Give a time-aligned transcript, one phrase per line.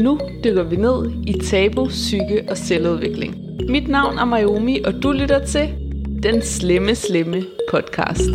[0.00, 3.34] Nu dykker vi ned i tabu, psyke og selvudvikling.
[3.68, 5.74] Mit navn er Mayomi, og du lytter til
[6.22, 8.30] Den Slemme Slemme podcast.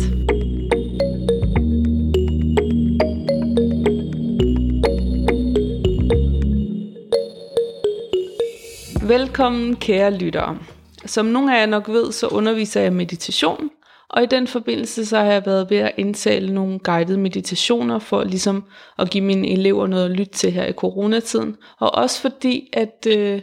[9.08, 10.58] Velkommen kære lyttere.
[11.06, 13.70] Som nogle af jer nok ved, så underviser jeg meditation,
[14.10, 18.24] og i den forbindelse så har jeg været ved at indtale nogle guidede meditationer for
[18.24, 18.64] ligesom
[18.98, 21.56] at give mine elever noget at lytte til her i coronatiden.
[21.80, 23.40] Og også fordi, at, øh,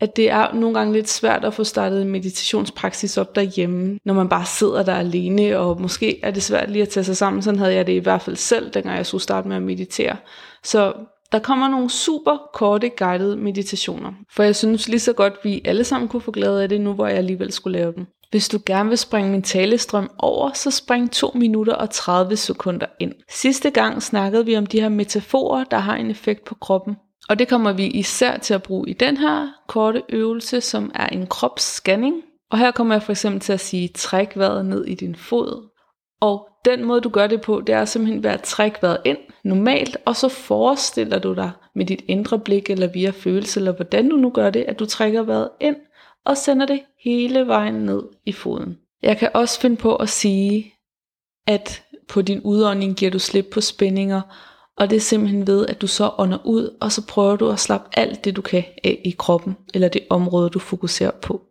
[0.00, 4.14] at det er nogle gange lidt svært at få startet en meditationspraksis op derhjemme, når
[4.14, 7.42] man bare sidder der alene, og måske er det svært lige at tage sig sammen.
[7.42, 10.16] Sådan havde jeg det i hvert fald selv, dengang jeg skulle starte med at meditere.
[10.64, 10.92] Så
[11.32, 15.84] der kommer nogle super korte guidede meditationer, for jeg synes lige så godt, vi alle
[15.84, 18.06] sammen kunne få glæde af det nu, hvor jeg alligevel skulle lave dem.
[18.34, 22.86] Hvis du gerne vil springe min talestrøm over, så spring 2 minutter og 30 sekunder
[23.00, 23.12] ind.
[23.30, 26.96] Sidste gang snakkede vi om de her metaforer, der har en effekt på kroppen.
[27.28, 31.06] Og det kommer vi især til at bruge i den her korte øvelse, som er
[31.06, 32.14] en kropsscanning.
[32.50, 35.70] Og her kommer jeg for eksempel til at sige, træk vejret ned i din fod.
[36.20, 39.18] Og den måde du gør det på, det er simpelthen ved at trække vejret ind
[39.44, 44.08] normalt, og så forestiller du dig med dit indre blik eller via følelse, eller hvordan
[44.08, 45.76] du nu gør det, at du trækker vejret ind,
[46.26, 48.78] og sender det hele vejen ned i foden.
[49.02, 50.74] Jeg kan også finde på at sige,
[51.46, 54.20] at på din udånding giver du slip på spændinger,
[54.76, 57.60] og det er simpelthen ved, at du så ånder ud, og så prøver du at
[57.60, 61.42] slappe alt det, du kan af i kroppen, eller det område, du fokuserer på.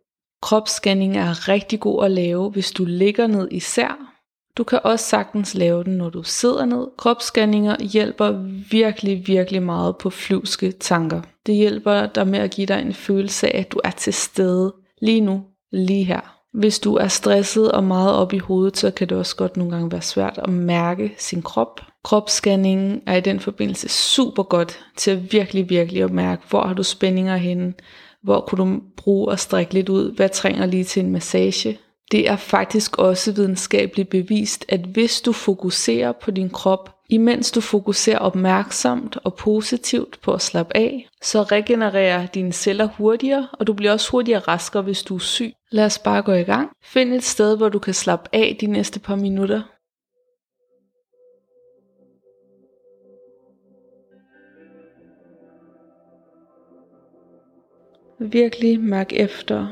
[0.42, 4.14] Kropsscanning er rigtig god at lave, hvis du ligger ned især,
[4.56, 6.86] du kan også sagtens lave den, når du sidder ned.
[6.98, 8.30] Kropsscanninger hjælper
[8.70, 11.22] virkelig, virkelig meget på flyvske tanker.
[11.46, 14.74] Det hjælper dig med at give dig en følelse af, at du er til stede
[15.02, 15.42] lige nu,
[15.72, 16.20] lige her.
[16.52, 19.72] Hvis du er stresset og meget op i hovedet, så kan det også godt nogle
[19.72, 21.80] gange være svært at mærke sin krop.
[22.04, 26.74] Kropsscanningen er i den forbindelse super godt til at virkelig, virkelig at mærke, hvor har
[26.74, 27.74] du spændinger henne,
[28.22, 31.78] hvor kunne du bruge at strække lidt ud, hvad trænger lige til en massage,
[32.12, 37.60] det er faktisk også videnskabeligt bevist, at hvis du fokuserer på din krop, imens du
[37.60, 43.72] fokuserer opmærksomt og positivt på at slappe af, så regenererer dine celler hurtigere, og du
[43.72, 45.52] bliver også hurtigere raskere, hvis du er syg.
[45.70, 46.70] Lad os bare gå i gang.
[46.84, 49.62] Find et sted, hvor du kan slappe af de næste par minutter.
[58.20, 59.66] Virkelig mærk efter,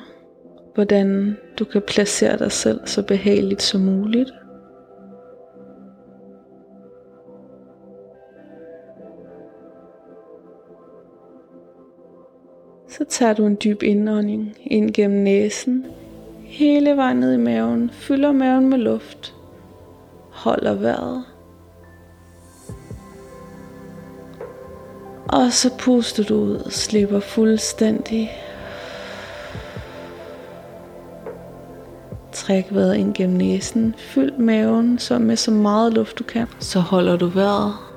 [0.74, 4.30] hvordan du kan placere dig selv så behageligt som muligt.
[13.02, 15.86] Så tager du en dyb indånding ind gennem næsen,
[16.44, 19.34] hele vejen ned i maven, fylder maven med luft,
[20.30, 21.24] holder vejret.
[25.28, 28.30] Og så puster du ud og slipper fuldstændig
[32.32, 33.94] Træk vejret ind gennem næsen.
[33.98, 36.46] Fyld maven så med så meget luft du kan.
[36.58, 37.91] Så holder du vejret.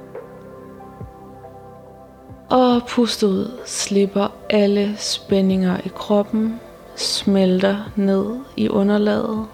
[2.55, 3.51] Og pust ud.
[3.65, 6.59] Slipper alle spændinger i kroppen.
[6.95, 8.25] Smelter ned
[8.57, 9.45] i underlaget.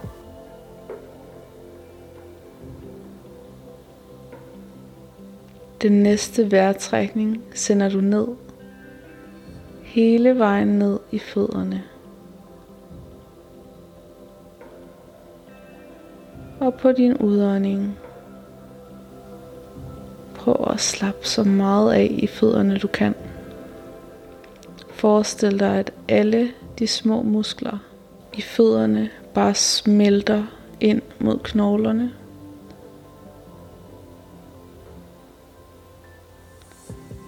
[5.81, 8.27] Den næste vejrtrækning sender du ned.
[9.83, 11.83] Hele vejen ned i fødderne.
[16.59, 17.97] Og på din udånding,
[20.41, 23.15] prøv at slappe så meget af i fødderne du kan.
[24.93, 27.77] Forestil dig, at alle de små muskler
[28.33, 30.43] i fødderne bare smelter
[30.79, 32.11] ind mod knoglerne.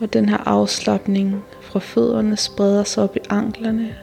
[0.02, 3.96] Og den her afslappning fra fødderne spreder sig op i anklerne,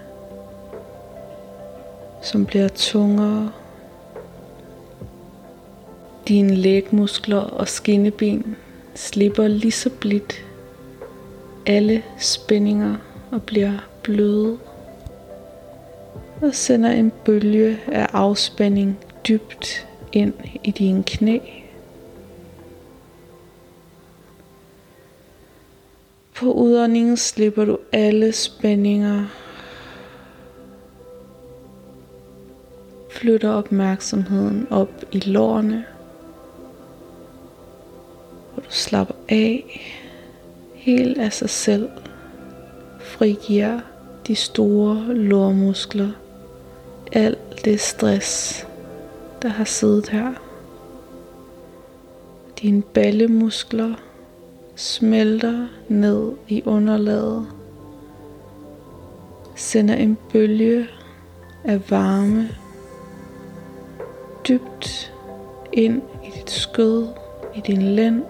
[2.22, 3.52] som bliver tungere
[6.28, 8.56] dine lægmuskler og skinneben
[9.00, 10.46] slipper lige så blidt
[11.66, 12.96] alle spændinger
[13.30, 14.58] og bliver bløde
[16.42, 18.98] og sender en bølge af afspænding
[19.28, 21.38] dybt ind i dine knæ.
[26.34, 29.26] På udåndingen slipper du alle spændinger.
[33.10, 35.84] Flytter opmærksomheden op i lårene
[38.70, 39.80] slapper af
[40.74, 41.88] helt af sig selv.
[43.00, 43.80] Frigiver
[44.26, 46.10] de store lårmuskler.
[47.12, 48.66] Alt det stress,
[49.42, 50.34] der har siddet her.
[52.62, 53.94] Dine ballemuskler
[54.74, 57.46] smelter ned i underlaget,
[59.56, 60.86] sender en bølge
[61.64, 62.48] af varme
[64.48, 65.12] dybt
[65.72, 67.06] ind i dit skød,
[67.54, 68.22] i din lænd.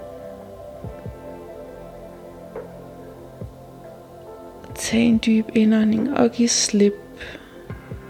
[4.90, 6.94] Tag en dyb indånding og giv slip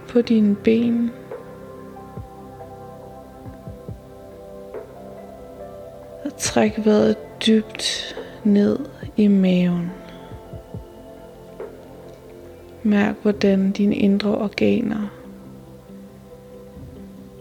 [0.09, 1.11] på dine ben.
[6.25, 7.17] Og træk vejret
[7.47, 8.79] dybt ned
[9.17, 9.91] i maven.
[12.83, 15.09] Mærk, hvordan dine indre organer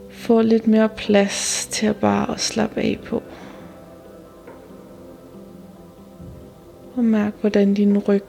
[0.09, 3.23] får lidt mere plads til at bare at slappe af på.
[6.95, 8.25] Og mærk, hvordan din ryg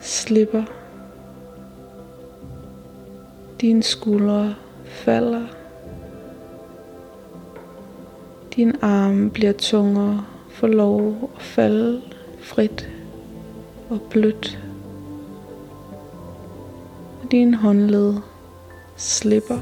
[0.00, 0.62] slipper.
[3.60, 4.54] Dine skuldre
[4.84, 5.46] falder.
[8.56, 12.02] Din arme bliver tungere, får lov at falde
[12.40, 12.90] frit
[13.90, 14.58] og blødt.
[17.22, 18.14] Og din håndled
[18.96, 19.58] slipper.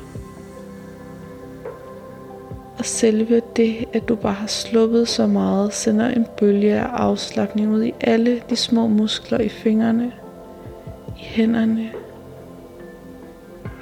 [2.79, 7.71] Og selve det, at du bare har sluppet så meget, sender en bølge af afslappning
[7.73, 10.13] ud i alle de små muskler i fingrene,
[11.35, 11.93] hænderne.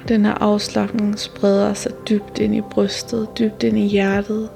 [0.07, 4.49] Den her afslappning spreder sig dybt ind i brystet, dybt ind i hjertet,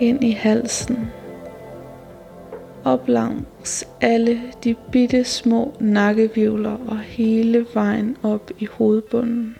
[0.00, 0.98] ind i halsen,
[2.84, 9.56] op langs alle de bitte små nakkevivler og hele vejen op i hovedbunden.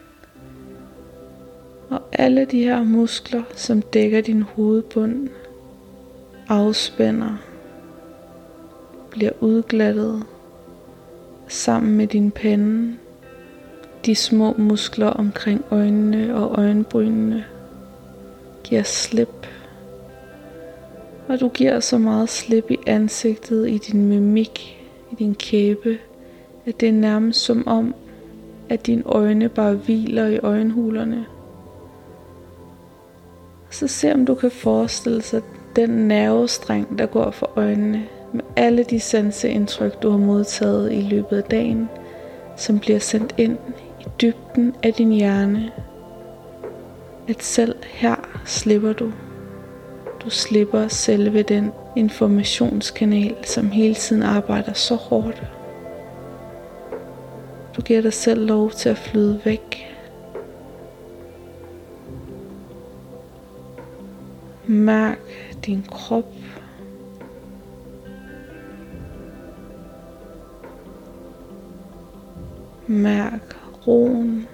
[1.90, 5.28] Og alle de her muskler, som dækker din hovedbund,
[6.48, 7.36] afspænder,
[9.10, 10.22] bliver udglattet
[11.48, 12.96] sammen med din pande,
[14.06, 17.44] de små muskler omkring øjnene og øjenbrynene
[18.64, 19.46] giver slip.
[21.28, 25.98] Og du giver så meget slip i ansigtet, i din mimik, i din kæbe,
[26.66, 27.94] at det er nærmest som om,
[28.68, 31.26] at dine øjne bare hviler i øjenhulerne.
[33.70, 35.42] Så se om du kan forestille sig
[35.76, 41.36] den nervestreng, der går for øjnene, med alle de sanseindtryk, du har modtaget i løbet
[41.36, 41.88] af dagen,
[42.56, 43.58] som bliver sendt ind
[44.00, 45.70] i dybden af din hjerne.
[47.28, 49.12] At selv her slipper du.
[50.24, 55.42] Du slipper selve den informationskanal, som hele tiden arbejder så hårdt.
[57.76, 59.96] Du giver dig selv lov til at flyde væk.
[64.66, 65.18] Mærk
[65.66, 66.32] din krop.
[72.86, 74.48] Mærk roen.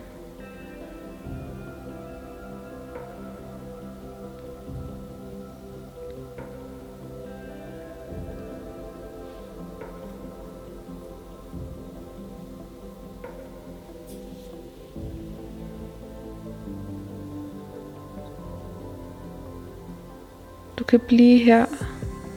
[20.79, 21.67] Du kan blive her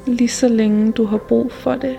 [0.07, 1.97] lige så længe du har brug for det.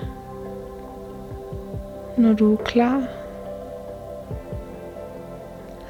[2.18, 3.23] Når du er klar,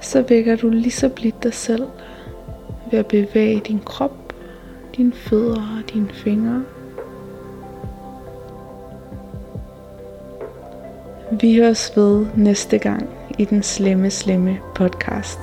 [0.04, 1.86] så vækker du lige så blidt dig selv
[2.90, 4.34] ved at bevæge din krop,
[4.96, 6.64] dine fødder og dine fingre.
[11.40, 15.38] Vi høres ved næste gang i den slemme, slemme podcast.